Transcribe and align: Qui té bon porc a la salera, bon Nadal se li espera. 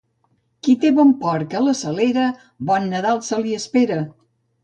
Qui 0.67 0.73
té 0.83 0.89
bon 0.99 1.11
porc 1.25 1.53
a 1.59 1.61
la 1.65 1.75
salera, 1.81 2.25
bon 2.71 2.89
Nadal 2.95 3.23
se 3.27 3.39
li 3.43 3.55
espera. 3.61 3.99